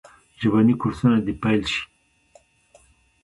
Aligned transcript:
ژبني 0.39 0.73
کورسونه 0.81 1.17
دي 1.25 1.33
پیل 1.41 1.61
سي. 1.71 1.81